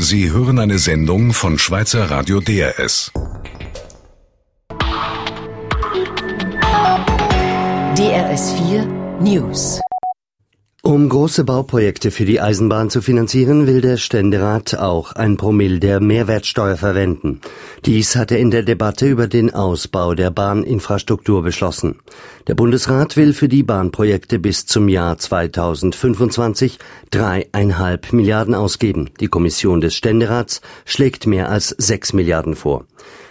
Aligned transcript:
Sie 0.00 0.30
hören 0.30 0.60
eine 0.60 0.78
Sendung 0.78 1.32
von 1.32 1.58
Schweizer 1.58 2.08
Radio 2.08 2.38
DRS. 2.38 3.10
DRS 7.96 8.52
4 8.52 8.86
News. 9.20 9.80
Um 10.80 11.08
große 11.08 11.42
Bauprojekte 11.42 12.12
für 12.12 12.24
die 12.24 12.40
Eisenbahn 12.40 12.88
zu 12.88 13.02
finanzieren, 13.02 13.66
will 13.66 13.80
der 13.80 13.96
Ständerat 13.96 14.76
auch 14.76 15.10
ein 15.10 15.36
Promille 15.36 15.80
der 15.80 15.98
Mehrwertsteuer 15.98 16.76
verwenden. 16.76 17.40
Dies 17.84 18.14
hat 18.14 18.30
er 18.30 18.38
in 18.38 18.52
der 18.52 18.62
Debatte 18.62 19.08
über 19.08 19.26
den 19.26 19.52
Ausbau 19.52 20.14
der 20.14 20.30
Bahninfrastruktur 20.30 21.42
beschlossen. 21.42 21.96
Der 22.46 22.54
Bundesrat 22.54 23.16
will 23.16 23.32
für 23.32 23.48
die 23.48 23.64
Bahnprojekte 23.64 24.38
bis 24.38 24.66
zum 24.66 24.88
Jahr 24.88 25.18
2025 25.18 26.78
dreieinhalb 27.10 28.12
Milliarden 28.12 28.54
ausgeben. 28.54 29.10
Die 29.18 29.26
Kommission 29.26 29.80
des 29.80 29.96
Ständerats 29.96 30.60
schlägt 30.84 31.26
mehr 31.26 31.50
als 31.50 31.70
sechs 31.70 32.12
Milliarden 32.12 32.54
vor. 32.54 32.84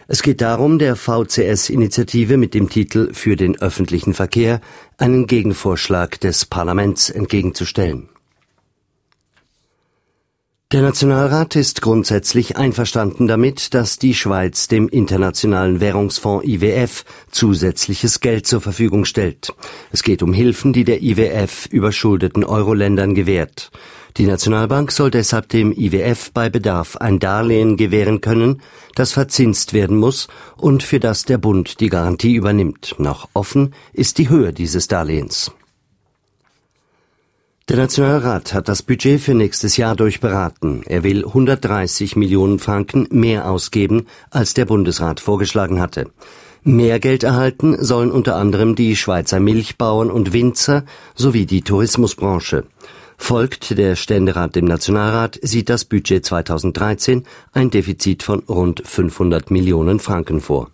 Es 0.09 0.23
geht 0.23 0.39
darum, 0.39 0.79
der 0.79 0.95
VCS-Initiative 0.95 2.37
mit 2.37 2.53
dem 2.53 2.69
Titel 2.69 3.13
Für 3.13 3.35
den 3.35 3.59
öffentlichen 3.59 4.13
Verkehr 4.13 4.61
einen 4.97 5.27
Gegenvorschlag 5.27 6.17
des 6.21 6.45
Parlaments 6.45 7.09
entgegenzustellen. 7.09 8.07
Der 10.73 10.81
Nationalrat 10.81 11.55
ist 11.55 11.81
grundsätzlich 11.81 12.57
einverstanden 12.57 13.25
damit, 13.25 13.73
dass 13.73 13.99
die 13.99 14.13
Schweiz 14.13 14.67
dem 14.67 14.89
Internationalen 14.89 15.79
Währungsfonds 15.79 16.45
IWF 16.45 17.05
zusätzliches 17.31 18.19
Geld 18.19 18.45
zur 18.47 18.59
Verfügung 18.59 19.05
stellt. 19.05 19.53
Es 19.93 20.03
geht 20.03 20.21
um 20.21 20.33
Hilfen, 20.33 20.73
die 20.73 20.83
der 20.83 21.01
IWF 21.01 21.67
überschuldeten 21.67 22.43
Euro-Ländern 22.43 23.15
gewährt. 23.15 23.71
Die 24.17 24.25
Nationalbank 24.25 24.91
soll 24.91 25.09
deshalb 25.09 25.47
dem 25.47 25.71
IWF 25.71 26.33
bei 26.33 26.49
Bedarf 26.49 26.97
ein 26.97 27.19
Darlehen 27.19 27.77
gewähren 27.77 28.19
können, 28.19 28.61
das 28.93 29.13
verzinst 29.13 29.71
werden 29.71 29.95
muss 29.95 30.27
und 30.57 30.83
für 30.83 30.99
das 30.99 31.23
der 31.23 31.37
Bund 31.37 31.79
die 31.79 31.87
Garantie 31.87 32.35
übernimmt. 32.35 32.95
Noch 32.97 33.29
offen 33.33 33.73
ist 33.93 34.17
die 34.17 34.27
Höhe 34.27 34.51
dieses 34.51 34.89
Darlehens. 34.89 35.49
Der 37.69 37.75
Nationalrat 37.75 38.53
hat 38.53 38.69
das 38.69 38.81
Budget 38.81 39.19
für 39.19 39.33
nächstes 39.33 39.75
Jahr 39.75 39.93
durchberaten. 39.93 40.83
Er 40.85 41.03
will 41.03 41.25
130 41.25 42.15
Millionen 42.15 42.59
Franken 42.59 43.09
mehr 43.11 43.51
ausgeben, 43.51 44.07
als 44.29 44.53
der 44.53 44.63
Bundesrat 44.63 45.19
vorgeschlagen 45.19 45.81
hatte. 45.81 46.09
Mehr 46.63 47.01
Geld 47.01 47.23
erhalten 47.23 47.75
sollen 47.83 48.09
unter 48.09 48.37
anderem 48.37 48.75
die 48.75 48.95
Schweizer 48.95 49.41
Milchbauern 49.41 50.09
und 50.09 50.31
Winzer 50.31 50.85
sowie 51.13 51.45
die 51.45 51.61
Tourismusbranche. 51.61 52.63
Folgt 53.17 53.77
der 53.77 53.97
Ständerat 53.97 54.55
dem 54.55 54.63
Nationalrat, 54.63 55.37
sieht 55.41 55.67
das 55.67 55.83
Budget 55.83 56.25
2013 56.25 57.25
ein 57.51 57.69
Defizit 57.69 58.23
von 58.23 58.43
rund 58.47 58.81
500 58.85 59.51
Millionen 59.51 59.99
Franken 59.99 60.39
vor. 60.39 60.69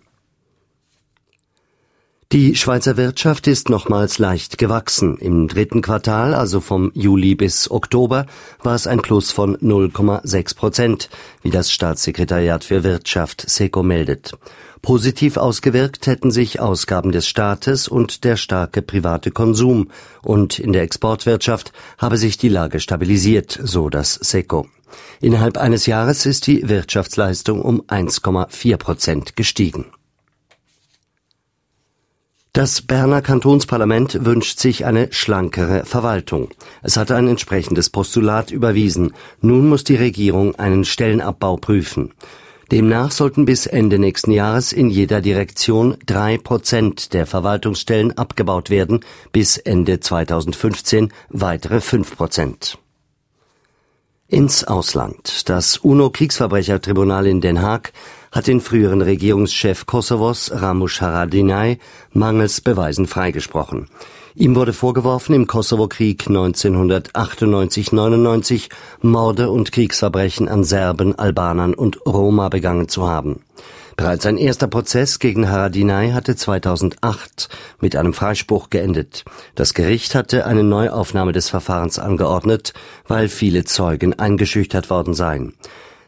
Die 2.32 2.56
Schweizer 2.56 2.96
Wirtschaft 2.96 3.46
ist 3.46 3.68
nochmals 3.68 4.18
leicht 4.18 4.58
gewachsen. 4.58 5.18
Im 5.18 5.46
dritten 5.46 5.82
Quartal, 5.82 6.34
also 6.34 6.60
vom 6.60 6.90
Juli 6.94 7.34
bis 7.36 7.70
Oktober, 7.70 8.26
war 8.62 8.74
es 8.74 8.86
ein 8.86 9.02
Plus 9.02 9.30
von 9.30 9.56
0,6 9.58 10.56
Prozent, 10.56 11.10
wie 11.42 11.50
das 11.50 11.70
Staatssekretariat 11.70 12.64
für 12.64 12.82
Wirtschaft 12.82 13.48
SECO 13.48 13.84
meldet. 13.84 14.32
Positiv 14.82 15.36
ausgewirkt 15.36 16.06
hätten 16.06 16.30
sich 16.30 16.60
Ausgaben 16.60 17.12
des 17.12 17.28
Staates 17.28 17.88
und 17.88 18.24
der 18.24 18.36
starke 18.36 18.82
private 18.82 19.30
Konsum, 19.30 19.90
und 20.22 20.58
in 20.58 20.72
der 20.72 20.82
Exportwirtschaft 20.82 21.72
habe 21.98 22.16
sich 22.16 22.36
die 22.36 22.48
Lage 22.48 22.80
stabilisiert, 22.80 23.58
so 23.62 23.88
das 23.88 24.14
SECO. 24.14 24.66
Innerhalb 25.20 25.56
eines 25.56 25.86
Jahres 25.86 26.26
ist 26.26 26.46
die 26.48 26.68
Wirtschaftsleistung 26.68 27.62
um 27.62 27.82
1,4 27.82 28.76
Prozent 28.76 29.36
gestiegen. 29.36 29.86
Das 32.54 32.82
Berner 32.82 33.20
Kantonsparlament 33.20 34.24
wünscht 34.24 34.60
sich 34.60 34.86
eine 34.86 35.12
schlankere 35.12 35.84
Verwaltung. 35.84 36.50
Es 36.84 36.96
hatte 36.96 37.16
ein 37.16 37.26
entsprechendes 37.26 37.90
Postulat 37.90 38.52
überwiesen. 38.52 39.12
Nun 39.40 39.68
muss 39.68 39.82
die 39.82 39.96
Regierung 39.96 40.54
einen 40.54 40.84
Stellenabbau 40.84 41.56
prüfen. 41.56 42.12
Demnach 42.70 43.10
sollten 43.10 43.44
bis 43.44 43.66
Ende 43.66 43.98
nächsten 43.98 44.30
Jahres 44.30 44.72
in 44.72 44.88
jeder 44.88 45.20
Direktion 45.20 45.96
drei 46.06 46.38
Prozent 46.38 47.12
der 47.12 47.26
Verwaltungsstellen 47.26 48.16
abgebaut 48.16 48.70
werden, 48.70 49.00
bis 49.32 49.56
Ende 49.56 49.98
2015 49.98 51.12
weitere 51.30 51.80
fünf 51.80 52.16
Prozent. 52.16 52.78
Ins 54.28 54.62
Ausland. 54.62 55.48
Das 55.48 55.78
UNO-Kriegsverbrechertribunal 55.78 57.26
in 57.26 57.40
Den 57.40 57.62
Haag 57.62 57.92
hat 58.34 58.48
den 58.48 58.60
früheren 58.60 59.00
Regierungschef 59.00 59.86
Kosovos 59.86 60.50
Ramush 60.52 61.00
Haradinaj 61.00 61.78
mangels 62.12 62.60
Beweisen 62.60 63.06
freigesprochen. 63.06 63.86
Ihm 64.34 64.56
wurde 64.56 64.72
vorgeworfen, 64.72 65.36
im 65.36 65.46
Kosovo-Krieg 65.46 66.24
1998-99 66.24 68.70
Morde 69.02 69.50
und 69.50 69.70
Kriegsverbrechen 69.70 70.48
an 70.48 70.64
Serben, 70.64 71.16
Albanern 71.16 71.74
und 71.74 72.04
Roma 72.04 72.48
begangen 72.48 72.88
zu 72.88 73.06
haben. 73.06 73.38
Bereits 73.96 74.26
ein 74.26 74.36
erster 74.36 74.66
Prozess 74.66 75.20
gegen 75.20 75.48
Haradinaj 75.48 76.10
hatte 76.10 76.34
2008 76.34 77.48
mit 77.80 77.94
einem 77.94 78.12
Freispruch 78.12 78.70
geendet. 78.70 79.24
Das 79.54 79.74
Gericht 79.74 80.16
hatte 80.16 80.46
eine 80.46 80.64
Neuaufnahme 80.64 81.30
des 81.30 81.48
Verfahrens 81.48 82.00
angeordnet, 82.00 82.74
weil 83.06 83.28
viele 83.28 83.62
Zeugen 83.62 84.18
eingeschüchtert 84.18 84.90
worden 84.90 85.14
seien. 85.14 85.54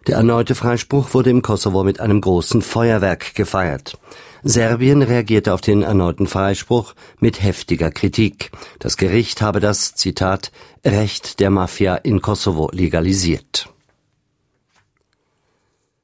Der 0.06 0.16
erneute 0.16 0.54
Freispruch 0.54 1.14
wurde 1.14 1.30
im 1.30 1.42
Kosovo 1.42 1.82
mit 1.82 1.98
einem 1.98 2.20
großen 2.20 2.62
Feuerwerk 2.62 3.34
gefeiert. 3.34 3.98
Serbien 4.44 5.02
reagierte 5.02 5.52
auf 5.52 5.60
den 5.60 5.82
erneuten 5.82 6.28
Freispruch 6.28 6.94
mit 7.18 7.42
heftiger 7.42 7.90
Kritik. 7.90 8.52
Das 8.78 8.96
Gericht 8.96 9.42
habe 9.42 9.58
das, 9.58 9.94
Zitat, 9.94 10.52
Recht 10.84 11.40
der 11.40 11.50
Mafia 11.50 11.96
in 11.96 12.22
Kosovo 12.22 12.70
legalisiert. 12.72 13.68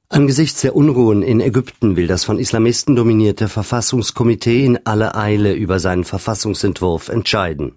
Angesichts 0.09 0.61
der 0.63 0.75
Unruhen 0.75 1.23
in 1.23 1.41
Ägypten 1.41 1.97
will 1.97 2.09
das 2.09 2.25
von 2.25 2.41
Islamisten 2.41 2.97
dominierte 2.97 3.49
Verfassungskomitee 3.49 4.65
in 4.65 4.85
aller 4.85 5.17
Eile 5.17 5.55
über 5.55 5.79
seinen 5.79 6.05
Verfassungsentwurf 6.05 7.09
entscheiden. 7.09 7.77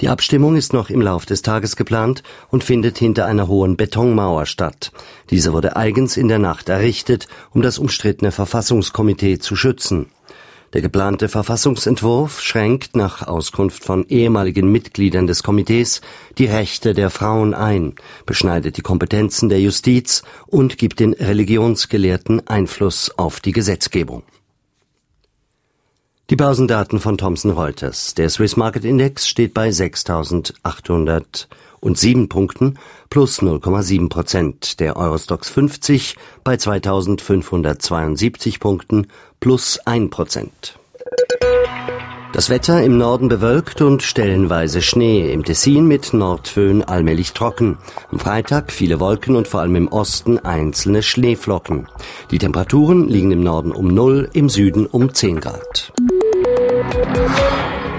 Die 0.00 0.08
Abstimmung 0.08 0.56
ist 0.56 0.72
noch 0.72 0.88
im 0.88 1.02
Lauf 1.02 1.26
des 1.26 1.42
Tages 1.42 1.76
geplant 1.76 2.22
und 2.50 2.64
findet 2.64 2.96
hinter 2.96 3.26
einer 3.26 3.48
hohen 3.48 3.76
Betonmauer 3.76 4.46
statt. 4.46 4.92
Diese 5.28 5.52
wurde 5.52 5.76
eigens 5.76 6.16
in 6.16 6.28
der 6.28 6.38
Nacht 6.38 6.70
errichtet, 6.70 7.28
um 7.52 7.60
das 7.60 7.78
umstrittene 7.78 8.32
Verfassungskomitee 8.32 9.38
zu 9.38 9.56
schützen. 9.56 10.06
Der 10.72 10.80
geplante 10.80 11.28
Verfassungsentwurf 11.28 12.40
schränkt 12.40 12.96
nach 12.96 13.26
Auskunft 13.26 13.84
von 13.84 14.06
ehemaligen 14.08 14.70
Mitgliedern 14.70 15.26
des 15.26 15.42
Komitees 15.42 16.00
die 16.38 16.46
Rechte 16.46 16.94
der 16.94 17.10
Frauen 17.10 17.54
ein, 17.54 17.94
beschneidet 18.24 18.76
die 18.76 18.82
Kompetenzen 18.82 19.48
der 19.48 19.60
Justiz 19.60 20.22
und 20.46 20.78
gibt 20.78 21.00
den 21.00 21.12
Religionsgelehrten 21.12 22.46
Einfluss 22.46 23.10
auf 23.18 23.40
die 23.40 23.52
Gesetzgebung. 23.52 24.22
Die 26.30 26.36
Börsendaten 26.36 27.00
von 27.00 27.18
Thomson 27.18 27.50
Reuters. 27.50 28.14
Der 28.14 28.30
Swiss 28.30 28.56
Market 28.56 28.84
Index 28.84 29.26
steht 29.26 29.52
bei 29.52 29.70
6.807 29.70 32.28
Punkten 32.28 32.78
plus 33.10 33.42
0,7 33.42 34.08
Prozent. 34.08 34.78
Der 34.78 34.96
Eurostox 34.96 35.48
50 35.48 36.14
bei 36.44 36.54
2.572 36.54 38.60
Punkten 38.60 39.08
plus 39.40 39.80
1 39.84 40.10
Prozent. 40.10 40.78
Das 42.32 42.48
Wetter 42.48 42.80
im 42.84 42.96
Norden 42.96 43.28
bewölkt 43.28 43.82
und 43.82 44.04
stellenweise 44.04 44.82
Schnee, 44.82 45.32
im 45.32 45.44
Tessin 45.44 45.88
mit 45.88 46.14
Nordföhn 46.14 46.84
allmählich 46.84 47.32
trocken. 47.32 47.76
Am 48.12 48.20
Freitag 48.20 48.70
viele 48.70 49.00
Wolken 49.00 49.34
und 49.34 49.48
vor 49.48 49.62
allem 49.62 49.74
im 49.74 49.88
Osten 49.88 50.38
einzelne 50.38 51.02
Schneeflocken. 51.02 51.88
Die 52.30 52.38
Temperaturen 52.38 53.08
liegen 53.08 53.32
im 53.32 53.42
Norden 53.42 53.72
um 53.72 53.88
0, 53.88 54.30
im 54.32 54.48
Süden 54.48 54.86
um 54.86 55.12
10 55.12 55.40
Grad. 55.40 55.92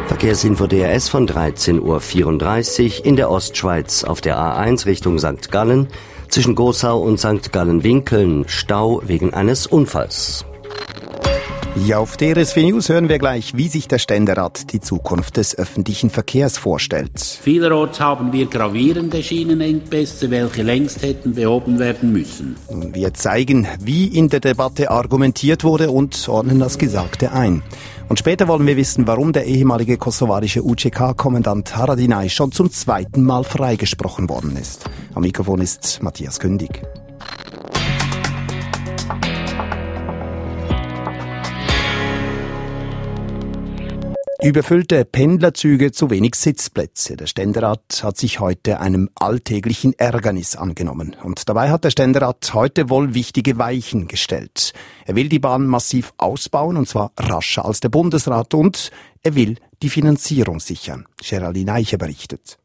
Verkehrsinfo 0.07 0.67
DRS 0.67 1.09
von 1.09 1.27
13.34 1.27 2.99
Uhr 2.99 3.05
in 3.05 3.15
der 3.15 3.31
Ostschweiz 3.31 4.03
auf 4.03 4.21
der 4.21 4.37
A1 4.37 4.85
Richtung 4.85 5.17
St. 5.17 5.51
Gallen 5.51 5.87
zwischen 6.27 6.53
Gosau 6.55 6.99
und 6.99 7.19
St. 7.19 7.51
Gallen-Winkeln 7.51 8.45
Stau 8.47 9.01
wegen 9.05 9.33
eines 9.33 9.67
Unfalls. 9.67 10.45
Ja, 11.75 11.99
auf 11.99 12.17
DRSV 12.17 12.57
News 12.57 12.89
hören 12.89 13.07
wir 13.07 13.17
gleich, 13.17 13.55
wie 13.55 13.69
sich 13.69 13.87
der 13.87 13.97
Ständerat 13.97 14.73
die 14.73 14.81
Zukunft 14.81 15.37
des 15.37 15.57
öffentlichen 15.57 16.09
Verkehrs 16.09 16.57
vorstellt. 16.57 17.39
Vielerorts 17.41 18.01
haben 18.01 18.33
wir 18.33 18.47
gravierende 18.47 19.23
Schienenengpässe, 19.23 20.29
welche 20.31 20.63
längst 20.63 21.01
hätten 21.01 21.33
behoben 21.33 21.79
werden 21.79 22.11
müssen. 22.11 22.57
Wir 22.93 23.13
zeigen, 23.13 23.69
wie 23.79 24.05
in 24.07 24.27
der 24.27 24.41
Debatte 24.41 24.91
argumentiert 24.91 25.63
wurde 25.63 25.91
und 25.91 26.27
ordnen 26.27 26.59
das 26.59 26.77
Gesagte 26.77 27.31
ein. 27.31 27.63
Und 28.09 28.19
später 28.19 28.49
wollen 28.49 28.67
wir 28.67 28.75
wissen, 28.75 29.07
warum 29.07 29.31
der 29.31 29.45
ehemalige 29.45 29.97
kosovarische 29.97 30.63
UCK-Kommandant 30.63 31.77
Haradinaj 31.77 32.29
schon 32.29 32.51
zum 32.51 32.69
zweiten 32.69 33.23
Mal 33.23 33.45
freigesprochen 33.45 34.27
worden 34.27 34.57
ist. 34.57 34.83
Am 35.13 35.21
Mikrofon 35.21 35.61
ist 35.61 36.03
Matthias 36.03 36.41
Kündig. 36.41 36.81
Überfüllte 44.43 45.05
Pendlerzüge, 45.05 45.91
zu 45.91 46.09
wenig 46.09 46.33
Sitzplätze. 46.33 47.15
Der 47.15 47.27
Ständerat 47.27 48.01
hat 48.01 48.17
sich 48.17 48.39
heute 48.39 48.79
einem 48.79 49.07
alltäglichen 49.13 49.93
Ärgernis 49.99 50.55
angenommen. 50.55 51.15
Und 51.21 51.47
dabei 51.47 51.69
hat 51.69 51.83
der 51.83 51.91
Ständerat 51.91 52.51
heute 52.55 52.89
wohl 52.89 53.13
wichtige 53.13 53.59
Weichen 53.59 54.07
gestellt. 54.07 54.73
Er 55.05 55.15
will 55.15 55.29
die 55.29 55.37
Bahn 55.37 55.67
massiv 55.67 56.15
ausbauen, 56.17 56.75
und 56.75 56.87
zwar 56.87 57.11
rascher 57.17 57.65
als 57.65 57.81
der 57.81 57.89
Bundesrat, 57.89 58.55
und 58.55 58.89
er 59.21 59.35
will 59.35 59.57
die 59.83 59.89
Finanzierung 59.89 60.59
sichern. 60.59 61.05
Geraldine 61.21 61.73
Eiche 61.73 61.99
berichtet. 61.99 62.57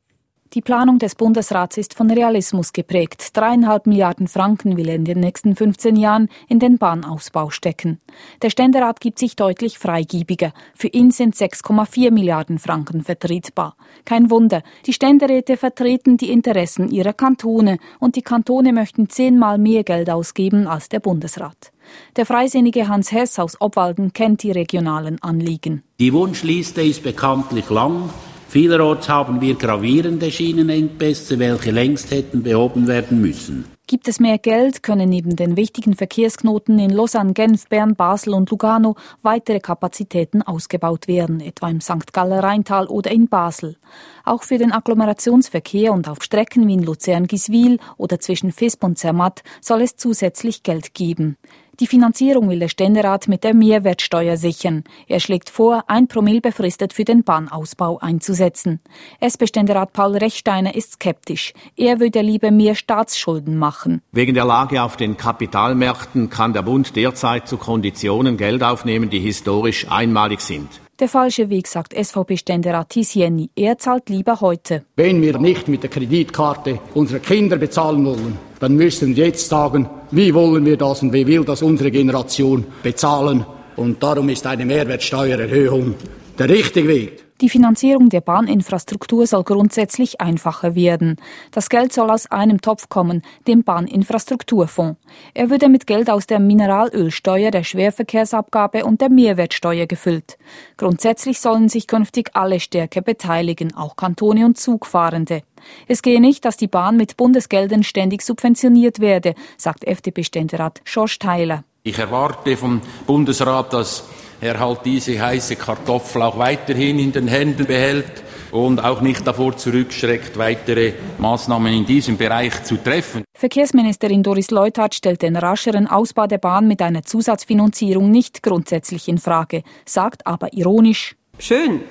Die 0.57 0.63
Planung 0.63 0.99
des 0.99 1.17
Bundesrats 1.17 1.77
ist 1.77 1.93
von 1.93 2.11
Realismus 2.11 2.73
geprägt. 2.73 3.37
Dreieinhalb 3.37 3.87
Milliarden 3.87 4.27
Franken 4.27 4.79
will 4.79 4.89
er 4.89 4.95
in 4.95 5.05
den 5.05 5.21
nächsten 5.21 5.55
15 5.55 5.97
Jahren 5.97 6.31
in 6.49 6.61
den 6.61 6.79
Bahnausbau 6.79 7.51
stecken. 7.51 8.01
Der 8.41 8.49
Ständerat 8.49 9.01
gibt 9.01 9.19
sich 9.19 9.37
deutlich 9.37 9.79
freigiebiger. 9.79 10.55
Für 10.75 10.89
ihn 10.89 11.11
sind 11.11 11.35
6,4 11.35 12.11
Milliarden 12.11 12.59
Franken 12.59 13.03
vertretbar. 13.03 13.77
Kein 14.07 14.31
Wunder, 14.31 14.63
die 14.87 14.95
Ständeräte 14.95 15.59
vertreten 15.59 16.17
die 16.17 16.33
Interessen 16.33 16.89
ihrer 16.89 17.13
Kantone 17.13 17.77
und 18.01 18.17
die 18.17 18.23
Kantone 18.23 18.73
möchten 18.73 19.11
zehnmal 19.11 19.59
mehr 19.59 19.85
Geld 19.85 20.09
ausgeben 20.09 20.67
als 20.67 20.89
der 20.89 21.01
Bundesrat. 21.01 21.71
Der 22.17 22.25
freisinnige 22.25 22.89
Hans 22.89 23.13
Hess 23.13 23.39
aus 23.39 23.61
Obwalden 23.61 24.15
kennt 24.15 24.43
die 24.43 24.53
regionalen 24.53 25.23
Anliegen. 25.23 25.83
Die 26.01 26.15
Wunschliste 26.15 26.81
ist 26.81 27.03
bekanntlich 27.03 27.69
lang. 27.69 28.09
Vielerorts 28.49 29.09
haben 29.09 29.41
wir 29.41 29.57
gravierende 29.57 30.31
Schienenengpässe, 30.31 31.39
welche 31.39 31.73
längst 31.73 32.11
hätten 32.13 32.43
behoben 32.43 32.87
werden 32.87 33.21
müssen. 33.21 33.65
Gibt 33.89 34.09
es 34.09 34.19
mehr 34.19 34.39
Geld, 34.39 34.83
können 34.83 35.09
neben 35.09 35.37
den 35.37 35.57
wichtigen 35.57 35.95
Verkehrsknoten 35.95 36.77
in 36.81 36.91
Lausanne, 36.91 37.35
Genf, 37.35 37.69
Bern, 37.69 37.95
Basel 37.95 38.35
und 38.35 38.51
Lugano 38.51 38.97
weitere 39.23 39.61
Kapazitäten 39.61 40.43
ausgebaut 40.43 41.07
werden, 41.07 41.41
etwa 41.41 41.69
im 41.69 41.81
St. 41.81 42.13
Galler 42.13 42.43
Rheintal 42.43 42.89
oder 42.89 43.13
in 43.13 43.29
Basel. 43.29 43.77
Auch 44.25 44.43
für 44.43 44.59
den 44.59 44.73
Agglomerationsverkehr 44.73 45.93
und 45.93 46.09
auf 46.09 46.21
Strecken 46.23 46.67
wie 46.67 46.75
in 46.75 46.83
Luzern-Giswil 46.83 47.79
oder 47.97 48.19
zwischen 48.19 48.51
Fisp 48.51 48.83
und 48.83 48.99
Zermatt 48.99 49.45
soll 49.61 49.83
es 49.83 49.97
zusätzlich 49.97 50.65
Geld 50.65 50.93
geben. 50.93 51.37
Die 51.79 51.87
Finanzierung 51.87 52.49
will 52.49 52.59
der 52.59 52.69
Ständerat 52.69 53.29
mit 53.29 53.45
der 53.45 53.53
Mehrwertsteuer 53.53 54.39
sichern. 54.39 54.85
Er 55.09 55.21
schlägt 55.21 55.51
vor, 55.51 55.85
ein 55.89 56.09
Promille 56.09 56.41
befristet 56.41 56.95
für 56.95 57.05
den 57.05 57.23
Bahnausbau 57.23 57.99
einzusetzen. 57.99 58.81
SP-Ständerat 59.21 59.93
Paul 59.93 60.17
Rechsteiner 60.17 60.75
ist 60.75 60.93
skeptisch. 60.93 61.53
Er 61.77 62.01
würde 62.01 62.23
lieber 62.23 62.51
mehr 62.51 62.75
Staatsschulden 62.75 63.59
machen. 63.59 64.01
Wegen 64.13 64.33
der 64.33 64.47
Lage 64.47 64.83
auf 64.83 64.97
den 64.97 65.19
Kapitalmärkten 65.19 66.31
kann 66.31 66.55
der 66.55 66.63
Bund 66.63 66.97
derzeit 66.97 67.47
zu 67.47 67.59
Konditionen 67.59 68.39
Geld 68.39 68.63
aufnehmen, 68.63 69.11
die 69.11 69.21
historisch 69.21 69.87
einmalig 69.91 70.41
sind. 70.41 70.81
Der 70.99 71.11
falsche 71.11 71.51
Weg, 71.51 71.67
sagt 71.67 71.93
SVP-Ständerat 71.93 72.89
Tisieni. 72.89 73.51
Er 73.55 73.77
zahlt 73.77 74.09
lieber 74.09 74.41
heute. 74.41 74.87
Wenn 74.97 75.21
wir 75.21 75.39
nicht 75.39 75.69
mit 75.69 75.83
der 75.83 75.91
Kreditkarte 75.91 76.79
unsere 76.95 77.21
Kinder 77.21 77.59
bezahlen 77.59 78.07
wollen, 78.07 78.39
dann 78.61 78.77
müssen 78.77 79.15
wir 79.15 79.27
jetzt 79.27 79.47
sagen, 79.51 79.91
wie 80.11 80.33
wollen 80.35 80.65
wir 80.65 80.77
das 80.77 81.03
und 81.03 81.13
wie 81.13 81.27
will 81.27 81.45
das 81.45 81.63
unsere 81.63 81.91
Generation 81.91 82.65
bezahlen. 82.83 83.45
Und 83.77 84.03
darum 84.03 84.29
ist 84.29 84.47
eine 84.47 84.65
Mehrwertsteuererhöhung 84.65 85.95
der 86.39 86.49
richtige 86.49 86.89
Weg. 86.89 87.26
Die 87.43 87.51
Finanzierung 87.51 88.09
der 88.09 88.23
Bahninfrastruktur 88.23 89.27
soll 89.27 89.45
grundsätzlich 89.45 90.23
einfacher 90.23 90.75
werden. 90.75 91.17
Das 91.51 91.69
Geld 91.69 91.93
soll 91.93 92.11
aus 92.11 92.31
einem 92.31 92.63
Topf 92.63 92.89
kommen, 92.89 93.21
dem 93.47 93.63
Bahninfrastrukturfonds. 93.63 94.99
Er 95.35 95.51
würde 95.51 95.69
mit 95.69 95.87
Geld 95.87 96.09
aus 96.09 96.27
der 96.27 96.39
Mineralölsteuer, 96.39 97.51
der 97.51 97.63
Schwerverkehrsabgabe 97.63 98.87
und 98.87 99.03
der 99.03 99.11
Mehrwertsteuer 99.11 99.85
gefüllt. 99.87 100.39
Grundsätzlich 100.79 101.39
sollen 101.39 101.69
sich 101.69 101.87
künftig 101.87 102.31
alle 102.33 102.59
stärker 102.59 103.03
beteiligen, 103.03 103.75
auch 103.75 103.97
Kantone 103.97 104.47
und 104.47 104.57
Zugfahrende. 104.57 105.43
Es 105.89 106.01
gehe 106.01 106.23
nicht, 106.23 106.47
dass 106.47 106.57
die 106.57 106.69
Bahn 106.69 106.97
mit 106.97 107.19
Bundesgeldern 107.19 107.83
ständig 107.83 108.23
subventioniert 108.23 109.01
werde, 109.01 109.35
sagt 109.59 109.85
FDP-Ständerat 109.85 110.81
Schorsch 110.85 111.19
Theiler. 111.19 111.65
Ich 111.83 111.99
erwarte 111.99 112.57
vom 112.57 112.81
Bundesrat, 113.07 113.75
dass 113.75 114.05
er 114.41 114.59
halt 114.59 114.81
diese 114.85 115.21
heiße 115.21 115.57
Kartoffel 115.57 116.23
auch 116.23 116.39
weiterhin 116.39 116.99
in 116.99 117.13
den 117.13 117.29
Händen 117.29 117.67
behält 117.67 118.23
und 118.53 118.83
auch 118.83 119.01
nicht 119.01 119.27
davor 119.27 119.57
zurückschreckt, 119.57 120.39
weitere 120.39 120.95
Maßnahmen 121.19 121.73
in 121.73 121.87
diesem 121.87 122.17
Bereich 122.17 122.63
zu 122.65 122.77
treffen. 122.77 123.25
Verkehrsministerin 123.37 124.23
Doris 124.23 124.51
Leuthard 124.51 124.95
stellt 124.95 125.23
den 125.23 125.37
rascheren 125.37 125.87
Ausbau 125.87 126.27
der 126.27 126.39
Bahn 126.39 126.67
mit 126.69 126.81
einer 126.83 127.03
Zusatzfinanzierung 127.03 128.11
nicht 128.11 128.43
grundsätzlich 128.43 129.09
in 129.09 129.19
Frage, 129.19 129.63
sagt 129.85 130.27
aber 130.27 130.53
ironisch. 130.53 131.17
Schön, 131.39 131.83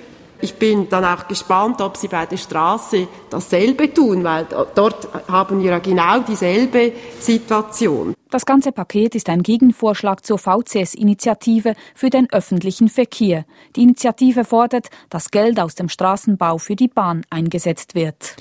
ich 0.41 0.55
bin 0.55 0.89
dann 0.89 1.05
auch 1.05 1.27
gespannt, 1.27 1.81
ob 1.81 1.97
Sie 1.97 2.07
bei 2.07 2.25
der 2.25 2.37
Straße 2.37 3.07
dasselbe 3.29 3.93
tun, 3.93 4.23
weil 4.23 4.45
dort 4.75 5.07
haben 5.27 5.63
wir 5.63 5.71
ja 5.71 5.79
genau 5.79 6.19
dieselbe 6.19 6.91
Situation. 7.19 8.13
Das 8.29 8.45
ganze 8.45 8.71
Paket 8.71 9.15
ist 9.15 9.29
ein 9.29 9.43
Gegenvorschlag 9.43 10.25
zur 10.25 10.37
VCS-Initiative 10.37 11.73
für 11.93 12.09
den 12.09 12.27
öffentlichen 12.31 12.89
Verkehr. 12.89 13.45
Die 13.75 13.83
Initiative 13.83 14.43
fordert, 14.43 14.87
dass 15.09 15.31
Geld 15.31 15.59
aus 15.59 15.75
dem 15.75 15.89
Straßenbau 15.89 16.57
für 16.57 16.75
die 16.75 16.87
Bahn 16.89 17.21
eingesetzt 17.29 17.95
wird. 17.95 18.35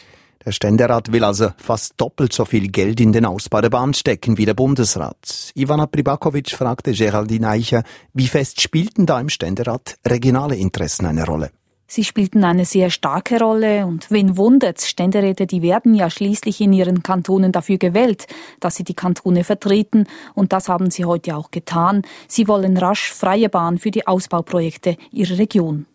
Der 0.45 0.53
Ständerat 0.53 1.11
will 1.11 1.25
also 1.25 1.51
fast 1.57 1.95
doppelt 1.97 2.33
so 2.35 2.45
viel 2.45 2.69
Geld 2.69 3.01
in 3.01 3.13
den 3.13 3.25
Ausbau 3.25 3.63
der 3.63 3.71
Bahn 3.71 3.95
stecken 3.95 4.37
wie 4.37 4.45
der 4.45 4.55
Bundesrat. 4.55 5.53
Ivana 5.55 5.87
Pribakovic 5.87 6.51
fragte 6.51 6.93
Geraldine 6.93 7.49
Eicher, 7.49 7.83
wie 8.13 8.27
fest 8.27 8.61
spielten 8.61 9.07
da 9.07 9.19
im 9.21 9.31
Ständerat 9.31 9.97
regionale 10.07 10.57
Interessen 10.57 11.07
eine 11.07 11.25
Rolle? 11.25 11.51
Sie 11.95 12.03
spielten 12.03 12.43
eine 12.43 12.65
sehr 12.65 12.91
starke 12.91 13.39
Rolle 13.39 13.87
und 13.87 14.11
wen 14.11 14.37
wundert's, 14.37 14.89
Ständeräte, 14.89 15.47
die 15.47 15.63
werden 15.63 15.95
ja 15.95 16.11
schließlich 16.11 16.61
in 16.61 16.73
ihren 16.73 17.05
Kantonen 17.05 17.53
dafür 17.53 17.79
gewählt, 17.79 18.27
dass 18.59 18.75
sie 18.75 18.83
die 18.83 18.95
Kantone 18.95 19.45
vertreten 19.45 20.09
und 20.35 20.53
das 20.53 20.69
haben 20.69 20.91
sie 20.91 21.05
heute 21.05 21.37
auch 21.37 21.53
getan. 21.53 22.03
Sie 22.27 22.49
wollen 22.49 22.77
rasch 22.77 23.13
freie 23.13 23.49
Bahn 23.49 23.79
für 23.79 23.93
die 23.93 24.09
Ausbauprojekte 24.09 24.97
ihrer 25.13 25.39
Region. 25.39 25.87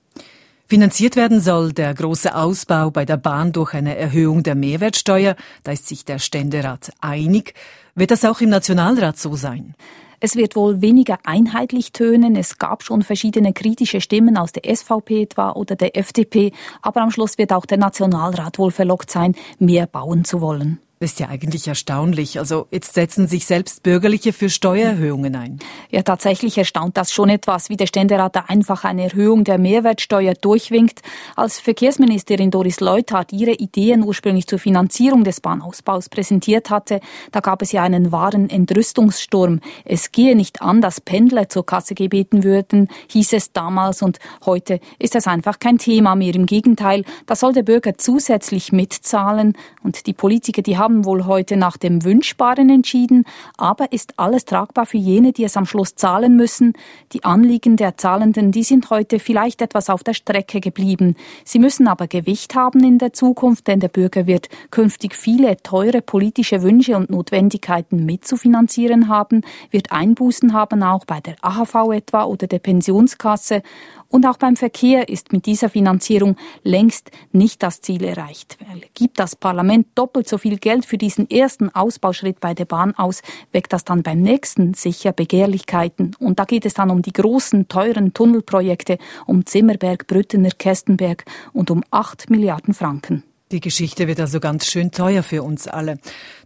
Finanziert 0.68 1.18
werden 1.18 1.42
soll 1.42 1.74
der 1.74 1.94
große 1.94 2.34
Ausbau 2.34 2.92
bei 2.92 3.04
der 3.04 3.18
Bahn 3.18 3.52
durch 3.52 3.74
eine 3.74 3.98
Erhöhung 3.98 4.42
der 4.42 4.56
Mehrwertsteuer. 4.56 5.36
Da 5.66 5.74
ist 5.74 5.90
sich 5.90 6.06
der 6.06 6.20
Ständerat 6.20 6.94
einig. 7.02 7.56
Wird 7.96 8.12
das 8.12 8.24
auch 8.24 8.40
im 8.40 8.52
Nationalrat 8.52 9.20
so 9.20 9.36
sein? 9.36 9.76
Es 10.20 10.36
wird 10.36 10.56
wohl 10.56 10.82
weniger 10.82 11.18
einheitlich 11.24 11.94
tönen. 11.94 12.36
Es 12.36 12.58
gab 12.58 12.84
schon 12.84 13.04
verschiedene 13.04 13.54
kritische 13.54 14.02
Stimmen 14.02 14.38
aus 14.38 14.52
der 14.52 14.76
SVP 14.76 15.24
etwa 15.24 15.52
oder 15.52 15.76
der 15.76 15.96
FDP. 15.96 16.52
Aber 16.82 17.02
am 17.02 17.12
Schluss 17.12 17.38
wird 17.38 17.54
auch 17.54 17.66
der 17.66 17.78
Nationalrat 17.78 18.60
wohl 18.60 18.72
verlockt 18.72 19.12
sein, 19.12 19.36
mehr 19.60 19.88
bauen 19.88 20.26
zu 20.26 20.42
wollen. 20.42 20.80
Das 21.02 21.12
ist 21.12 21.20
ja 21.22 21.30
eigentlich 21.30 21.66
erstaunlich. 21.66 22.40
Also 22.40 22.68
jetzt 22.72 22.94
setzen 22.94 23.26
sich 23.30 23.46
selbst 23.46 23.84
Bürgerliche 23.84 24.34
für 24.34 24.50
Steuererhöhungen 24.50 25.34
ein. 25.34 25.60
Ja, 25.92 26.02
tatsächlich 26.02 26.58
erstaunt 26.58 26.98
das 26.98 27.14
schon 27.14 27.30
etwas, 27.30 27.70
wie 27.70 27.78
der 27.78 27.88
Ständerat 27.88 28.36
da 28.36 28.44
einfach 28.50 28.84
eine 28.84 29.04
Erhöhung 29.04 29.46
der 29.46 29.60
Mehrwertsteuer 29.60 30.34
durchwinkt. 30.34 31.02
Als 31.38 31.62
Verkehrsministerin 31.62 32.52
Doris 32.52 32.82
Leuthard 32.82 33.32
ihre 33.32 33.54
Ideen 33.54 34.04
ursprünglich 34.04 34.46
zur 34.48 34.60
Finanzierung 34.60 35.24
des 35.24 35.40
Bahnausbaus 35.40 36.10
präsentiert 36.10 36.70
hatte, 36.70 37.00
da 37.32 37.40
gab 37.40 37.62
es 37.62 37.72
ja 37.72 37.82
einen 37.82 38.12
wahren 38.12 38.50
Entrüstungssturm. 38.50 39.62
Es 39.86 40.12
gehe 40.12 40.36
nicht 40.36 40.62
an, 40.62 40.82
dass 40.82 41.00
Pendler 41.00 41.48
zur 41.48 41.66
Kasse 41.66 41.96
gebeten 41.96 42.44
würden, 42.44 42.90
hieß 43.08 43.32
es 43.32 43.54
damals 43.54 44.02
und 44.02 44.20
heute 44.46 44.82
ist 45.00 45.16
das 45.16 45.28
einfach 45.28 45.60
kein 45.60 45.78
Thema 45.78 46.16
mehr. 46.16 46.36
Im 46.36 46.46
Gegenteil, 46.46 47.06
da 47.26 47.38
soll 47.38 47.54
der 47.54 47.64
Bürger 47.64 47.98
zusätzlich 47.98 48.74
mitzahlen 48.74 49.54
und 49.82 50.06
die 50.06 50.14
Politiker, 50.14 50.62
die 50.62 50.78
haben 50.78 50.89
haben 50.90 51.06
wohl 51.06 51.26
heute 51.26 51.56
nach 51.56 51.78
dem 51.78 52.04
Wünschbaren 52.04 52.68
entschieden, 52.68 53.26
aber 53.58 53.92
ist 53.92 54.16
alles 54.18 54.46
tragbar 54.46 54.88
für 54.88 54.98
jene, 54.98 55.34
die 55.34 55.44
es 55.44 55.56
am 55.56 55.68
Schluss 55.68 55.94
zahlen 55.94 56.36
müssen? 56.36 56.74
Die 57.14 57.24
Anliegen 57.24 57.78
der 57.78 57.96
Zahlenden, 57.96 58.52
die 58.52 58.64
sind 58.64 58.90
heute 58.90 59.20
vielleicht 59.20 59.62
etwas 59.62 59.92
auf 59.92 60.04
der 60.04 60.16
Strecke 60.16 60.60
geblieben. 60.60 61.16
Sie 61.46 61.60
müssen 61.60 61.88
aber 61.88 62.08
Gewicht 62.08 62.56
haben 62.56 62.84
in 62.84 62.98
der 62.98 63.14
Zukunft, 63.14 63.68
denn 63.68 63.80
der 63.80 63.90
Bürger 63.90 64.26
wird 64.26 64.50
künftig 64.72 65.16
viele 65.16 65.58
teure 65.58 66.02
politische 66.02 66.64
Wünsche 66.64 66.98
und 66.98 67.12
Notwendigkeiten 67.12 68.04
mitzufinanzieren 68.08 69.10
haben, 69.10 69.42
wird 69.70 69.92
Einbußen 69.92 70.54
haben, 70.54 70.82
auch 70.82 71.06
bei 71.06 71.20
der 71.20 71.36
AHV 71.42 71.92
etwa 71.94 72.24
oder 72.24 72.48
der 72.48 72.60
Pensionskasse. 72.60 73.62
Und 74.10 74.26
auch 74.26 74.38
beim 74.38 74.56
Verkehr 74.56 75.08
ist 75.08 75.32
mit 75.32 75.46
dieser 75.46 75.70
Finanzierung 75.70 76.36
längst 76.64 77.12
nicht 77.32 77.62
das 77.62 77.82
Ziel 77.82 78.04
erreicht. 78.04 78.58
Gibt 78.96 79.20
das 79.20 79.36
Parlament 79.36 79.88
doppelt 79.94 80.28
so 80.28 80.40
viel 80.40 80.58
Geld 80.58 80.86
für 80.86 80.98
diesen 80.98 81.30
ersten 81.30 81.70
Ausbauschritt 81.70 82.40
bei 82.40 82.56
der 82.56 82.66
Bahn 82.66 82.96
aus, 82.96 83.22
weckt 83.52 83.72
das 83.72 83.86
dann 83.86 84.02
beim 84.02 84.22
nächsten 84.22 84.74
sicher 84.74 85.14
Begehrlichkeiten. 85.14 86.16
Und 86.20 86.40
da 86.40 86.46
geht 86.46 86.66
es 86.66 86.74
dann 86.74 86.90
um 86.90 87.04
die 87.04 87.14
großen, 87.14 87.68
teuren 87.68 88.14
Tunnelprojekte, 88.14 88.98
um 89.28 89.46
Zimmerberg, 89.46 90.08
Brüttener, 90.08 90.50
Kästenberg 90.58 91.26
und 91.54 91.70
um 91.70 91.84
acht 91.92 92.32
Milliarden 92.32 92.74
Franken. 92.74 93.24
Die 93.52 93.62
Geschichte 93.62 94.08
wird 94.08 94.20
also 94.20 94.40
ganz 94.40 94.68
schön 94.68 94.92
teuer 94.92 95.24
für 95.24 95.42
uns 95.42 95.68
alle. 95.68 95.98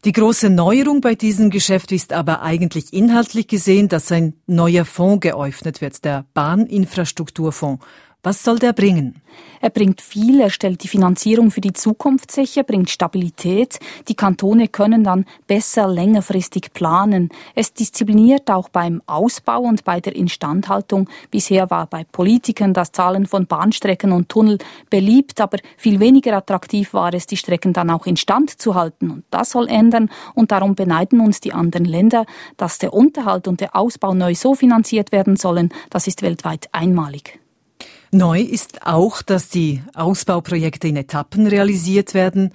Die 0.06 0.14
große 0.14 0.50
Neuerung 0.50 1.02
bei 1.02 1.16
diesem 1.16 1.50
Geschäft 1.50 1.92
ist 1.92 2.14
aber 2.14 2.42
eigentlich 2.42 2.94
inhaltlich 2.94 3.48
gesehen, 3.48 3.90
dass 3.90 4.10
ein 4.14 4.36
neuer 4.48 4.86
Fonds 4.86 5.20
geöffnet 5.20 5.82
wird, 5.82 6.06
der 6.06 6.26
Bahninfrastrukturfonds. 6.34 7.84
Was 8.26 8.42
soll 8.42 8.58
der 8.58 8.72
bringen? 8.72 9.22
Er 9.60 9.70
bringt 9.70 10.00
viel, 10.00 10.40
er 10.40 10.50
stellt 10.50 10.82
die 10.82 10.88
Finanzierung 10.88 11.52
für 11.52 11.60
die 11.60 11.74
Zukunft 11.74 12.32
sicher, 12.32 12.64
bringt 12.64 12.90
Stabilität. 12.90 13.80
Die 14.08 14.16
Kantone 14.16 14.70
können 14.70 15.04
dann 15.04 15.26
besser 15.46 15.90
längerfristig 15.90 16.72
planen. 16.72 17.32
Es 17.54 17.74
diszipliniert 17.74 18.50
auch 18.50 18.70
beim 18.70 19.02
Ausbau 19.08 19.60
und 19.60 19.84
bei 19.84 20.00
der 20.00 20.16
Instandhaltung. 20.16 21.10
Bisher 21.32 21.70
war 21.70 21.88
bei 21.88 22.06
Politikern 22.06 22.74
das 22.74 22.94
Zahlen 22.94 23.26
von 23.26 23.46
Bahnstrecken 23.46 24.14
und 24.14 24.30
Tunnel 24.30 24.58
beliebt, 24.90 25.42
aber 25.42 25.58
viel 25.76 26.00
weniger 26.00 26.38
attraktiv 26.38 26.94
war 26.94 27.14
es, 27.14 27.28
die 27.28 27.36
Strecken 27.38 27.74
dann 27.74 27.90
auch 27.90 28.06
instand 28.06 28.52
zu 28.52 28.76
halten. 28.76 29.12
Und 29.12 29.26
das 29.32 29.50
soll 29.50 29.68
ändern 29.68 30.10
und 30.34 30.54
darum 30.54 30.76
beneiden 30.76 31.20
uns 31.20 31.42
die 31.42 31.52
anderen 31.52 31.86
Länder, 31.86 32.26
dass 32.56 32.78
der 32.78 32.94
Unterhalt 32.94 33.50
und 33.50 33.60
der 33.60 33.76
Ausbau 33.76 34.14
neu 34.14 34.34
so 34.34 34.56
finanziert 34.56 35.12
werden 35.12 35.36
sollen. 35.36 35.74
Das 35.90 36.08
ist 36.08 36.22
weltweit 36.22 36.70
einmalig. 36.72 37.43
Neu 38.14 38.42
ist 38.42 38.86
auch, 38.86 39.24
dass 39.24 39.50
die 39.50 39.82
Ausbauprojekte 39.96 40.88
in 40.88 40.98
Etappen 40.98 41.48
realisiert 41.48 42.14
werden. 42.14 42.52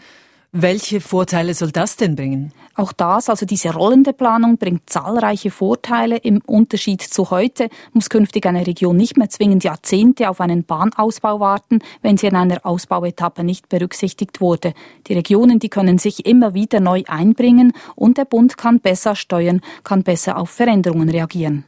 Welche 0.53 1.01
Vorteile 1.01 1.53
soll 1.53 1.73
das 1.73 1.97
denn 1.97 2.15
bringen? 2.15 2.53
Auch 2.77 2.93
das, 2.93 3.29
also 3.29 3.45
diese 3.45 3.75
rollende 3.75 4.13
Planung, 4.13 4.57
bringt 4.57 4.89
zahlreiche 4.89 5.51
Vorteile. 5.51 6.19
Im 6.19 6.41
Unterschied 6.47 7.03
zu 7.03 7.33
heute 7.33 7.71
muss 7.93 8.09
künftig 8.09 8.47
eine 8.47 8.69
Region 8.69 8.97
nicht 8.97 9.17
mehr 9.17 9.31
zwingend 9.31 9.65
Jahrzehnte 9.65 10.31
auf 10.31 10.41
einen 10.41 10.63
Bahnausbau 10.63 11.41
warten, 11.41 11.81
wenn 12.03 12.17
sie 12.17 12.29
in 12.29 12.37
einer 12.37 12.65
Ausbauetappe 12.65 13.43
nicht 13.43 13.69
berücksichtigt 13.69 14.41
wurde. 14.41 14.75
Die 15.09 15.15
Regionen, 15.15 15.59
die 15.59 15.71
können 15.71 15.99
sich 15.99 16.25
immer 16.25 16.55
wieder 16.55 16.79
neu 16.79 17.03
einbringen 17.09 17.73
und 17.97 18.17
der 18.17 18.27
Bund 18.27 18.57
kann 18.57 18.79
besser 18.79 19.17
steuern, 19.17 19.61
kann 19.83 20.05
besser 20.05 20.39
auf 20.39 20.51
Veränderungen 20.51 21.09
reagieren. 21.09 21.65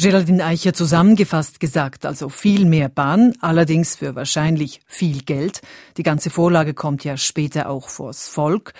Geraldine 0.00 0.46
Eicher 0.46 0.72
zusammengefasst 0.72 1.60
gesagt, 1.60 2.06
also 2.06 2.30
viel 2.30 2.64
mehr 2.64 2.88
Bahn, 2.88 3.34
allerdings 3.40 3.96
für 3.96 4.14
wahrscheinlich 4.14 4.80
viel 4.86 5.20
Geld. 5.20 5.60
Die 5.98 6.02
ganze 6.02 6.30
Vorlage 6.30 6.72
kommt 6.72 7.04
ja 7.04 7.18
später 7.18 7.68
auch 7.68 7.90
vors 7.90 8.26
Volk. 8.26 8.72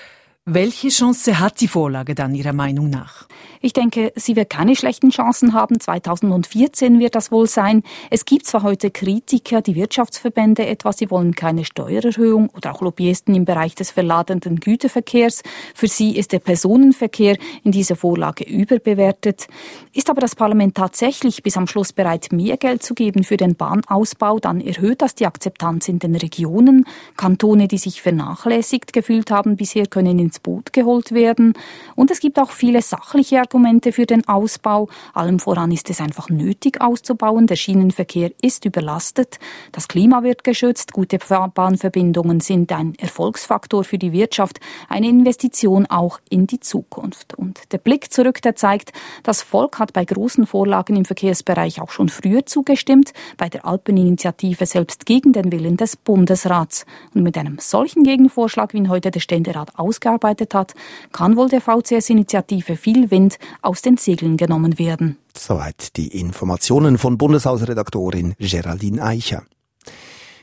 Welche 0.53 0.89
Chance 0.89 1.39
hat 1.39 1.61
die 1.61 1.69
Vorlage 1.69 2.17
dann 2.17 2.35
Ihrer 2.35 2.53
Meinung 2.53 2.91
nach? 2.91 3.29
Ich 3.61 3.73
denke, 3.73 4.13
sie 4.17 4.35
wird 4.35 4.51
keine 4.51 4.75
schlechten 4.75 5.11
Chancen 5.11 5.53
haben. 5.53 5.79
2014 5.79 6.99
wird 6.99 7.15
das 7.15 7.31
wohl 7.31 7.47
sein. 7.47 7.83
Es 8.09 8.25
gibt 8.25 8.47
zwar 8.47 8.65
heute 8.65 8.91
Kritiker, 8.91 9.61
die 9.61 9.77
Wirtschaftsverbände 9.77 10.67
etwa, 10.67 10.93
sie 10.93 11.11
wollen 11.11 11.37
keine 11.37 11.65
Steuererhöhung 11.65 12.49
oder 12.51 12.75
auch 12.75 12.81
Lobbyisten 12.81 13.35
im 13.35 13.45
Bereich 13.45 13.77
des 13.77 13.93
verladenden 13.93 14.57
Güterverkehrs. 14.57 15.43
Für 15.75 15.87
sie 15.87 16.17
ist 16.17 16.33
der 16.33 16.41
Personenverkehr 16.41 17.37
in 17.63 17.71
dieser 17.71 17.95
Vorlage 17.95 18.43
überbewertet. 18.43 19.47
Ist 19.93 20.11
aber 20.11 20.21
das 20.21 20.35
Parlament 20.35 20.75
tatsächlich 20.75 21.45
bis 21.45 21.57
am 21.57 21.69
Schluss 21.69 21.93
bereit, 21.93 22.33
mehr 22.33 22.57
Geld 22.57 22.83
zu 22.83 22.95
geben 22.95 23.23
für 23.23 23.37
den 23.37 23.55
Bahnausbau, 23.55 24.41
dann 24.41 24.61
erhöht 24.61 25.03
das 25.03 25.15
die 25.15 25.27
Akzeptanz 25.27 25.87
in 25.87 26.01
den 26.01 26.17
Regionen. 26.17 26.87
Kantone, 27.17 27.69
die 27.69 27.79
sich 27.79 28.03
vernachlässigt 28.03 28.93
gefühlt 28.93 29.31
haben 29.31 29.57
bisher, 29.57 29.87
können 29.87 30.19
ins 30.19 30.40
Boot 30.43 30.73
geholt 30.73 31.13
werden. 31.13 31.55
Und 31.97 32.11
es 32.11 32.21
gibt 32.21 32.39
auch 32.39 32.51
viele 32.51 32.83
sachliche 32.83 33.41
Argumente 33.41 33.93
für 33.93 34.07
den 34.07 34.27
Ausbau. 34.29 34.89
Allem 35.15 35.39
voran 35.39 35.71
ist 35.73 35.91
es 35.91 36.01
einfach 36.01 36.29
nötig 36.29 36.81
auszubauen. 36.81 37.47
Der 37.47 37.57
Schienenverkehr 37.57 38.31
ist 38.43 38.65
überlastet. 38.65 39.39
Das 39.73 39.89
Klima 39.89 40.23
wird 40.23 40.45
geschützt. 40.45 40.93
Gute 40.93 41.19
Bahnverbindungen 41.19 42.41
sind 42.41 42.73
ein 42.73 42.95
Erfolgsfaktor 42.97 43.85
für 43.85 43.99
die 43.99 44.13
Wirtschaft, 44.13 44.61
eine 44.89 45.09
Investition 45.09 45.87
auch 45.87 46.21
in 46.29 46.47
die 46.47 46.61
Zukunft. 46.61 47.35
Und 47.35 47.73
der 47.73 47.79
Blick 47.79 48.13
zurück, 48.13 48.43
der 48.43 48.57
zeigt, 48.57 48.93
das 49.23 49.43
Volk 49.43 49.79
hat 49.79 49.93
bei 49.93 50.05
großen 50.05 50.47
Vorlagen 50.47 50.97
im 50.97 51.05
Verkehrsbereich 51.05 51.81
auch 51.81 51.91
schon 51.91 52.09
früher 52.09 52.47
zugestimmt, 52.47 53.13
bei 53.37 53.49
der 53.49 53.67
Alpeninitiative 53.67 54.67
selbst 54.67 55.07
gegen 55.07 55.33
den 55.33 55.53
Willen 55.53 55.77
des 55.77 55.97
Bundesrats. 55.97 56.87
Und 57.15 57.23
mit 57.23 57.37
einem 57.37 57.59
solchen 57.59 58.03
Gegenvorschlag, 58.03 58.73
wie 58.73 58.79
ihn 58.79 58.89
heute 58.89 59.11
der 59.11 59.21
Ständerat 59.21 59.79
ausgearbeitet 60.21 60.55
hat, 60.55 60.75
kann 61.13 61.37
wohl 61.37 61.49
der 61.49 61.61
VCS-Initiative 61.61 62.77
viel 62.77 63.11
Wind 63.11 63.39
aus 63.63 63.83
den 63.83 63.97
Segeln 63.97 64.37
genommen 64.37 64.79
werden. 64.79 65.19
Soweit 65.37 65.97
die 65.97 66.09
Informationen 66.09 66.99
von 66.99 67.19
Bundeshausredaktorin 67.19 68.35
Geraldine 68.39 69.03
Eicher. 69.03 69.43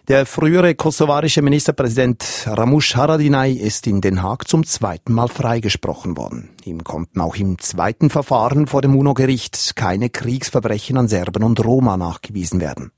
Der 0.08 0.26
frühere 0.26 0.74
kosovarische 0.74 1.42
Ministerpräsident 1.42 2.48
Ramush 2.48 2.96
Haradinaj 2.96 3.52
ist 3.52 3.88
in 3.88 4.00
Den 4.00 4.24
Haag 4.24 4.48
zum 4.48 4.64
zweiten 4.64 5.12
Mal 5.12 5.28
freigesprochen 5.28 6.16
worden. 6.16 6.52
Ihm 6.64 6.86
konnten 6.86 7.20
auch 7.20 7.36
im 7.36 7.60
zweiten 7.60 8.10
Verfahren 8.10 8.68
vor 8.68 8.82
dem 8.82 8.96
UNO-Gericht 8.96 9.76
keine 9.76 10.10
Kriegsverbrechen 10.10 10.98
an 10.98 11.10
Serben 11.10 11.44
und 11.44 11.62
Roma 11.62 11.98
nachgewiesen 11.98 12.62
werden. 12.62 12.92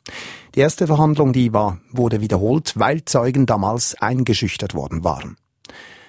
Die 0.54 0.60
erste 0.60 0.86
Verhandlung, 0.86 1.34
die 1.34 1.52
war, 1.52 1.80
wurde 1.92 2.22
wiederholt, 2.22 2.74
weil 2.76 3.04
Zeugen 3.06 3.48
damals 3.48 4.00
eingeschüchtert 4.00 4.76
worden 4.76 5.04
waren. 5.04 5.36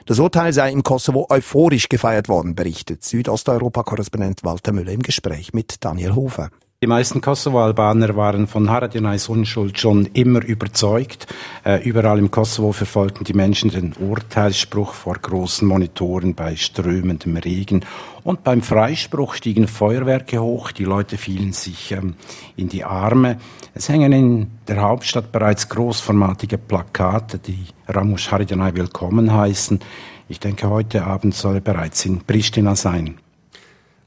Das 0.06 0.18
Urteil 0.18 0.52
sei 0.52 0.72
im 0.72 0.82
Kosovo 0.82 1.26
euphorisch 1.28 1.88
gefeiert 1.88 2.28
worden, 2.28 2.54
berichtet 2.54 3.04
Südosteuropa-Korrespondent 3.04 4.42
Walter 4.44 4.72
Müller 4.72 4.92
im 4.92 5.02
Gespräch 5.02 5.52
mit 5.52 5.84
Daniel 5.84 6.14
Hofer. 6.14 6.50
Die 6.82 6.86
meisten 6.86 7.20
Kosovo-Albaner 7.20 8.16
waren 8.16 8.46
von 8.46 8.70
Haradinajs 8.70 9.28
Unschuld 9.28 9.78
schon 9.78 10.06
immer 10.14 10.42
überzeugt. 10.42 11.26
Äh, 11.62 11.86
überall 11.86 12.18
im 12.18 12.30
Kosovo 12.30 12.72
verfolgten 12.72 13.24
die 13.24 13.34
Menschen 13.34 13.68
den 13.68 13.92
Urteilsspruch 13.92 14.94
vor 14.94 15.16
großen 15.16 15.68
Monitoren 15.68 16.34
bei 16.34 16.56
strömendem 16.56 17.36
Regen. 17.36 17.84
Und 18.24 18.44
beim 18.44 18.62
Freispruch 18.62 19.34
stiegen 19.34 19.68
Feuerwerke 19.68 20.40
hoch, 20.40 20.72
die 20.72 20.84
Leute 20.84 21.18
fielen 21.18 21.52
sich 21.52 21.92
ähm, 21.92 22.14
in 22.56 22.70
die 22.70 22.84
Arme. 22.84 23.36
Es 23.74 23.90
hängen 23.90 24.12
in 24.12 24.50
der 24.66 24.80
Hauptstadt 24.80 25.32
bereits 25.32 25.68
großformatige 25.68 26.56
Plakate, 26.56 27.40
die 27.40 27.66
Ramush 27.88 28.30
Haradinaj 28.30 28.74
willkommen 28.74 29.34
heißen. 29.34 29.80
Ich 30.30 30.40
denke, 30.40 30.70
heute 30.70 31.04
Abend 31.04 31.34
soll 31.34 31.56
er 31.56 31.60
bereits 31.60 32.06
in 32.06 32.22
Pristina 32.22 32.74
sein 32.74 33.18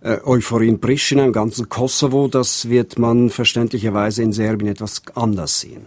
äh, 0.04 0.18
Euphorie 0.26 0.68
in 0.68 0.82
Pristina, 0.82 1.24
im 1.24 1.32
ganzen 1.32 1.70
Kosovo, 1.70 2.28
das 2.28 2.70
wird 2.70 3.00
man 3.00 3.30
verständlicherweise 3.30 4.22
in 4.22 4.34
Serbien 4.34 4.72
etwas 4.72 5.02
anders 5.16 5.62
sehen. 5.62 5.86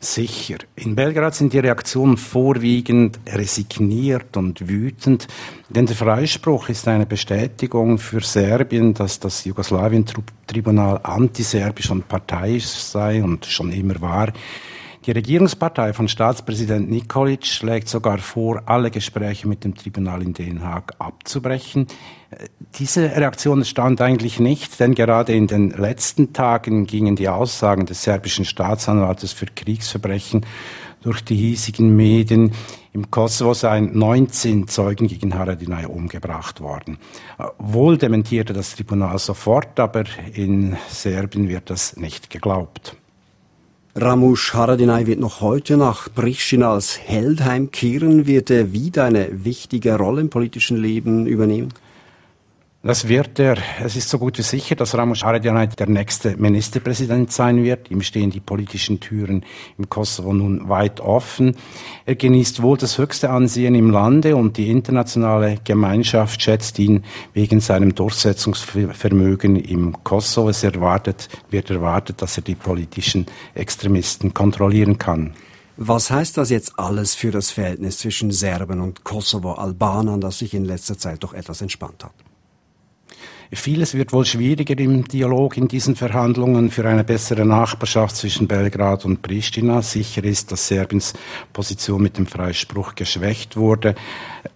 Sicher. 0.00 0.58
In 0.76 0.94
Belgrad 0.94 1.34
sind 1.34 1.52
die 1.52 1.58
Reaktionen 1.58 2.16
vorwiegend 2.16 3.18
resigniert 3.26 4.36
und 4.36 4.68
wütend, 4.68 5.26
denn 5.70 5.86
der 5.86 5.96
Freispruch 5.96 6.68
ist 6.68 6.86
eine 6.86 7.04
Bestätigung 7.04 7.98
für 7.98 8.20
Serbien, 8.20 8.94
dass 8.94 9.18
das 9.18 9.44
Jugoslawien-Tribunal 9.44 11.00
antiserbisch 11.02 11.90
und 11.90 12.06
parteiisch 12.06 12.66
sei 12.66 13.24
und 13.24 13.46
schon 13.46 13.72
immer 13.72 14.00
war. 14.00 14.32
Die 15.08 15.12
Regierungspartei 15.12 15.94
von 15.94 16.06
Staatspräsident 16.06 16.90
Nikolic 16.90 17.46
schlägt 17.46 17.88
sogar 17.88 18.18
vor, 18.18 18.64
alle 18.66 18.90
Gespräche 18.90 19.48
mit 19.48 19.64
dem 19.64 19.74
Tribunal 19.74 20.20
in 20.22 20.34
Den 20.34 20.62
Haag 20.62 20.96
abzubrechen. 20.98 21.86
Diese 22.74 23.16
Reaktion 23.16 23.64
stand 23.64 24.02
eigentlich 24.02 24.38
nicht, 24.38 24.78
denn 24.80 24.94
gerade 24.94 25.32
in 25.32 25.46
den 25.46 25.70
letzten 25.70 26.34
Tagen 26.34 26.84
gingen 26.84 27.16
die 27.16 27.30
Aussagen 27.30 27.86
des 27.86 28.02
serbischen 28.02 28.44
Staatsanwaltes 28.44 29.32
für 29.32 29.46
Kriegsverbrechen 29.46 30.44
durch 31.00 31.24
die 31.24 31.36
hiesigen 31.36 31.96
Medien. 31.96 32.52
Im 32.92 33.10
Kosovo 33.10 33.54
seien 33.54 33.98
19 33.98 34.68
Zeugen 34.68 35.08
gegen 35.08 35.32
Haradinaj 35.32 35.86
umgebracht 35.86 36.60
worden. 36.60 36.98
Wohl 37.56 37.96
dementierte 37.96 38.52
das 38.52 38.76
Tribunal 38.76 39.18
sofort, 39.18 39.80
aber 39.80 40.04
in 40.34 40.76
Serbien 40.90 41.48
wird 41.48 41.70
das 41.70 41.96
nicht 41.96 42.28
geglaubt. 42.28 42.94
Ramush 44.00 44.54
Haradinaj 44.54 45.06
wird 45.06 45.18
noch 45.18 45.40
heute 45.40 45.76
nach 45.76 46.08
Pristina 46.14 46.72
als 46.72 47.00
Held 47.00 47.44
heimkehren. 47.44 48.28
Wird 48.28 48.48
er 48.48 48.72
wieder 48.72 49.04
eine 49.04 49.44
wichtige 49.44 49.96
Rolle 49.96 50.20
im 50.20 50.30
politischen 50.30 50.76
Leben 50.76 51.26
übernehmen? 51.26 51.74
Das 52.80 53.08
wird 53.08 53.40
er. 53.40 53.56
Es 53.82 53.96
ist 53.96 54.08
so 54.08 54.20
gut 54.20 54.38
wie 54.38 54.42
sicher, 54.42 54.76
dass 54.76 54.94
Ramos 54.94 55.24
Haradinaj 55.24 55.74
der 55.74 55.88
nächste 55.88 56.36
Ministerpräsident 56.36 57.32
sein 57.32 57.64
wird. 57.64 57.90
Ihm 57.90 58.02
stehen 58.02 58.30
die 58.30 58.38
politischen 58.38 59.00
Türen 59.00 59.44
im 59.76 59.88
Kosovo 59.88 60.32
nun 60.32 60.68
weit 60.68 61.00
offen. 61.00 61.56
Er 62.06 62.14
genießt 62.14 62.62
wohl 62.62 62.76
das 62.76 62.96
höchste 62.96 63.30
Ansehen 63.30 63.74
im 63.74 63.90
Lande 63.90 64.36
und 64.36 64.58
die 64.58 64.70
internationale 64.70 65.58
Gemeinschaft 65.64 66.40
schätzt 66.40 66.78
ihn 66.78 67.02
wegen 67.34 67.58
seinem 67.58 67.96
Durchsetzungsvermögen 67.96 69.56
im 69.56 70.04
Kosovo. 70.04 70.50
Es 70.50 70.62
erwartet, 70.62 71.28
wird 71.50 71.70
erwartet, 71.70 72.22
dass 72.22 72.36
er 72.36 72.44
die 72.44 72.54
politischen 72.54 73.26
Extremisten 73.54 74.34
kontrollieren 74.34 74.98
kann. 74.98 75.32
Was 75.76 76.12
heißt 76.12 76.36
das 76.36 76.50
jetzt 76.50 76.78
alles 76.78 77.16
für 77.16 77.32
das 77.32 77.50
Verhältnis 77.50 77.98
zwischen 77.98 78.30
Serben 78.30 78.80
und 78.80 79.02
Kosovo-Albanern, 79.02 80.20
das 80.20 80.38
sich 80.38 80.54
in 80.54 80.64
letzter 80.64 80.96
Zeit 80.96 81.24
doch 81.24 81.34
etwas 81.34 81.60
entspannt 81.60 82.04
hat? 82.04 82.27
Vieles 83.50 83.94
wird 83.94 84.12
wohl 84.12 84.26
schwieriger 84.26 84.78
im 84.78 85.04
Dialog 85.04 85.56
in 85.56 85.68
diesen 85.68 85.96
Verhandlungen 85.96 86.70
für 86.70 86.86
eine 86.86 87.02
bessere 87.02 87.46
Nachbarschaft 87.46 88.16
zwischen 88.16 88.46
Belgrad 88.46 89.06
und 89.06 89.22
Pristina. 89.22 89.80
Sicher 89.80 90.22
ist, 90.24 90.52
dass 90.52 90.68
Serbiens 90.68 91.14
Position 91.54 92.02
mit 92.02 92.18
dem 92.18 92.26
Freispruch 92.26 92.94
geschwächt 92.94 93.56
wurde. 93.56 93.94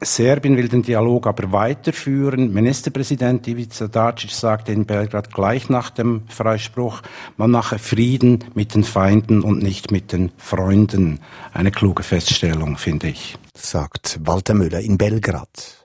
Serbien 0.02 0.58
will 0.58 0.68
den 0.68 0.82
Dialog 0.82 1.26
aber 1.26 1.52
weiterführen. 1.52 2.52
Ministerpräsident 2.52 3.48
Ivica 3.48 3.88
Dacic 3.88 4.30
sagte 4.30 4.72
in 4.72 4.84
Belgrad 4.84 5.32
gleich 5.32 5.70
nach 5.70 5.88
dem 5.88 6.22
Freispruch, 6.28 7.00
man 7.38 7.50
mache 7.50 7.78
Frieden 7.78 8.44
mit 8.54 8.74
den 8.74 8.84
Feinden 8.84 9.42
und 9.42 9.62
nicht 9.62 9.90
mit 9.90 10.12
den 10.12 10.32
Freunden. 10.36 11.20
Eine 11.54 11.70
kluge 11.70 12.02
Feststellung, 12.02 12.76
finde 12.76 13.08
ich. 13.08 13.38
Sagt 13.56 14.20
Walter 14.22 14.52
Müller 14.52 14.80
in 14.80 14.98
Belgrad. 14.98 15.81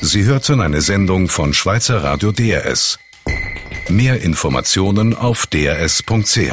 Sie 0.00 0.24
hörten 0.24 0.60
eine 0.60 0.80
Sendung 0.80 1.28
von 1.28 1.52
Schweizer 1.52 2.02
Radio 2.04 2.30
DRS. 2.30 2.98
Mehr 3.88 4.22
Informationen 4.22 5.14
auf 5.14 5.46
drs.ch. 5.46 6.52